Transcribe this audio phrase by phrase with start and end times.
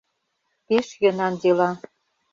[0.67, 1.69] Пеш йӧнан «дела».